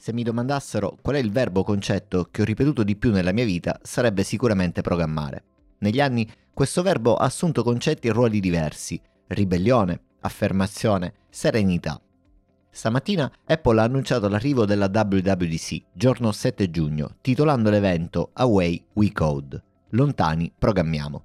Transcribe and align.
Se 0.00 0.12
mi 0.12 0.22
domandassero 0.22 0.96
qual 1.02 1.16
è 1.16 1.18
il 1.18 1.32
verbo 1.32 1.64
concetto 1.64 2.28
che 2.30 2.42
ho 2.42 2.44
ripetuto 2.44 2.84
di 2.84 2.94
più 2.94 3.10
nella 3.10 3.32
mia 3.32 3.44
vita, 3.44 3.80
sarebbe 3.82 4.22
sicuramente 4.22 4.80
programmare. 4.80 5.42
Negli 5.78 6.00
anni 6.00 6.30
questo 6.54 6.82
verbo 6.82 7.16
ha 7.16 7.24
assunto 7.24 7.64
concetti 7.64 8.06
e 8.06 8.12
ruoli 8.12 8.38
diversi, 8.38 9.00
ribellione, 9.26 10.00
affermazione, 10.20 11.14
serenità. 11.28 12.00
Stamattina 12.70 13.30
Apple 13.44 13.80
ha 13.80 13.84
annunciato 13.84 14.28
l'arrivo 14.28 14.64
della 14.64 14.88
WWDC, 14.92 15.82
giorno 15.92 16.30
7 16.30 16.70
giugno, 16.70 17.16
titolando 17.20 17.68
l'evento 17.68 18.30
Away 18.34 18.84
We 18.92 19.10
Code. 19.10 19.60
Lontani 19.90 20.52
programmiamo. 20.56 21.24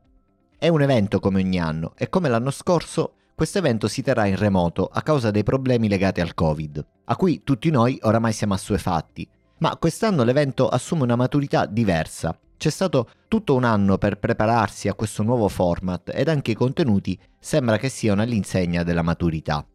È 0.57 0.67
un 0.67 0.81
evento 0.81 1.19
come 1.19 1.41
ogni 1.41 1.59
anno 1.59 1.93
e 1.95 2.09
come 2.09 2.27
l'anno 2.27 2.49
scorso 2.49 3.17
questo 3.35 3.57
evento 3.57 3.87
si 3.87 4.01
terrà 4.01 4.25
in 4.25 4.35
remoto 4.35 4.87
a 4.91 5.01
causa 5.01 5.31
dei 5.31 5.43
problemi 5.43 5.87
legati 5.87 6.21
al 6.21 6.35
Covid, 6.35 6.85
a 7.05 7.15
cui 7.15 7.41
tutti 7.43 7.71
noi 7.71 7.97
oramai 8.03 8.31
siamo 8.31 8.53
assuefatti. 8.53 9.27
Ma 9.57 9.75
quest'anno 9.77 10.23
l'evento 10.23 10.69
assume 10.69 11.03
una 11.03 11.15
maturità 11.15 11.65
diversa. 11.65 12.37
C'è 12.55 12.69
stato 12.69 13.09
tutto 13.27 13.55
un 13.55 13.63
anno 13.63 13.97
per 13.97 14.19
prepararsi 14.19 14.87
a 14.87 14.93
questo 14.93 15.23
nuovo 15.23 15.47
format 15.47 16.11
ed 16.13 16.27
anche 16.27 16.51
i 16.51 16.55
contenuti 16.55 17.19
sembra 17.39 17.77
che 17.77 17.89
siano 17.89 18.21
all'insegna 18.21 18.83
della 18.83 19.01
maturità. 19.01 19.65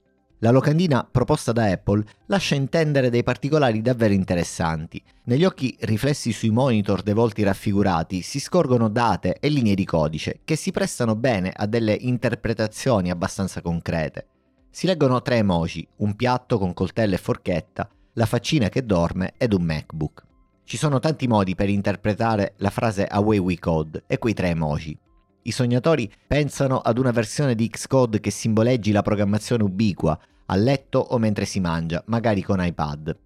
La 0.40 0.50
locandina 0.50 1.04
proposta 1.04 1.50
da 1.50 1.64
Apple 1.64 2.04
lascia 2.26 2.54
intendere 2.54 3.10
dei 3.10 3.24
particolari 3.24 3.82
davvero 3.82 4.14
interessanti. 4.14 5.02
Negli 5.24 5.44
occhi 5.44 5.76
riflessi 5.80 6.30
sui 6.30 6.50
monitor 6.50 7.02
dei 7.02 7.12
volti 7.12 7.42
raffigurati 7.42 8.22
si 8.22 8.38
scorgono 8.38 8.88
date 8.88 9.38
e 9.40 9.48
linee 9.48 9.74
di 9.74 9.84
codice 9.84 10.38
che 10.44 10.54
si 10.54 10.70
prestano 10.70 11.16
bene 11.16 11.52
a 11.52 11.66
delle 11.66 11.92
interpretazioni 11.92 13.10
abbastanza 13.10 13.60
concrete. 13.60 14.26
Si 14.70 14.86
leggono 14.86 15.22
tre 15.22 15.38
emoji, 15.38 15.84
un 15.96 16.14
piatto 16.14 16.56
con 16.56 16.72
coltello 16.72 17.14
e 17.14 17.18
forchetta, 17.18 17.88
la 18.12 18.26
faccina 18.26 18.68
che 18.68 18.84
dorme 18.86 19.32
ed 19.38 19.52
un 19.52 19.62
MacBook. 19.62 20.24
Ci 20.62 20.76
sono 20.76 21.00
tanti 21.00 21.26
modi 21.26 21.56
per 21.56 21.68
interpretare 21.68 22.54
la 22.58 22.70
frase 22.70 23.06
Away 23.06 23.38
We 23.38 23.58
Code 23.58 24.04
e 24.06 24.18
quei 24.18 24.34
tre 24.34 24.50
emoji. 24.50 24.96
I 25.48 25.50
sognatori 25.50 26.12
pensano 26.26 26.76
ad 26.78 26.98
una 26.98 27.10
versione 27.10 27.54
di 27.54 27.70
Xcode 27.70 28.20
che 28.20 28.30
simboleggi 28.30 28.92
la 28.92 29.00
programmazione 29.00 29.62
ubiqua, 29.62 30.18
a 30.44 30.54
letto 30.56 30.98
o 30.98 31.16
mentre 31.16 31.46
si 31.46 31.58
mangia, 31.58 32.02
magari 32.08 32.42
con 32.42 32.62
iPad. 32.62 33.16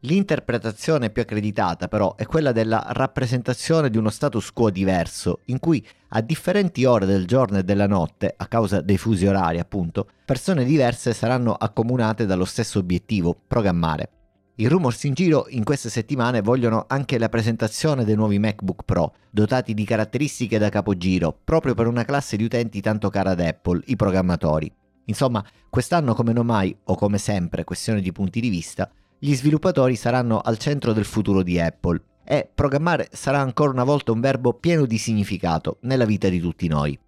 L'interpretazione 0.00 1.10
più 1.10 1.20
accreditata 1.20 1.86
però 1.86 2.14
è 2.14 2.24
quella 2.24 2.52
della 2.52 2.86
rappresentazione 2.92 3.90
di 3.90 3.98
uno 3.98 4.08
status 4.08 4.50
quo 4.50 4.70
diverso, 4.70 5.40
in 5.46 5.58
cui 5.58 5.86
a 6.08 6.22
differenti 6.22 6.86
ore 6.86 7.04
del 7.04 7.26
giorno 7.26 7.58
e 7.58 7.64
della 7.64 7.86
notte, 7.86 8.32
a 8.34 8.46
causa 8.46 8.80
dei 8.80 8.96
fusi 8.96 9.26
orari 9.26 9.58
appunto, 9.58 10.08
persone 10.24 10.64
diverse 10.64 11.12
saranno 11.12 11.52
accomunate 11.52 12.24
dallo 12.24 12.46
stesso 12.46 12.78
obiettivo, 12.78 13.38
programmare. 13.46 14.17
I 14.60 14.66
rumors 14.66 15.04
in 15.04 15.14
giro 15.14 15.46
in 15.50 15.62
queste 15.62 15.88
settimane 15.88 16.42
vogliono 16.42 16.86
anche 16.88 17.16
la 17.16 17.28
presentazione 17.28 18.04
dei 18.04 18.16
nuovi 18.16 18.40
MacBook 18.40 18.82
Pro, 18.84 19.14
dotati 19.30 19.72
di 19.72 19.84
caratteristiche 19.84 20.58
da 20.58 20.68
capogiro, 20.68 21.32
proprio 21.44 21.74
per 21.74 21.86
una 21.86 22.04
classe 22.04 22.36
di 22.36 22.42
utenti 22.42 22.80
tanto 22.80 23.08
cara 23.08 23.30
ad 23.30 23.40
Apple, 23.40 23.82
i 23.86 23.94
programmatori. 23.94 24.68
Insomma, 25.04 25.44
quest'anno 25.70 26.12
come 26.12 26.32
non 26.32 26.46
mai, 26.46 26.76
o 26.86 26.96
come 26.96 27.18
sempre, 27.18 27.62
questione 27.62 28.00
di 28.00 28.10
punti 28.10 28.40
di 28.40 28.48
vista, 28.48 28.90
gli 29.16 29.32
sviluppatori 29.32 29.94
saranno 29.94 30.40
al 30.40 30.58
centro 30.58 30.92
del 30.92 31.04
futuro 31.04 31.44
di 31.44 31.60
Apple 31.60 32.02
e 32.24 32.50
programmare 32.52 33.10
sarà 33.12 33.38
ancora 33.38 33.70
una 33.70 33.84
volta 33.84 34.10
un 34.10 34.18
verbo 34.18 34.54
pieno 34.54 34.86
di 34.86 34.98
significato 34.98 35.76
nella 35.82 36.04
vita 36.04 36.28
di 36.28 36.40
tutti 36.40 36.66
noi. 36.66 36.98